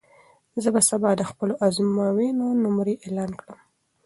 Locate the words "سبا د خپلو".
0.89-1.53